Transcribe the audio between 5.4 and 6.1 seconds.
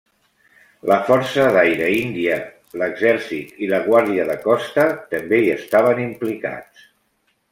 hi estaven